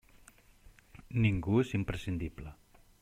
[1.25, 2.59] Ningú és imprescindible.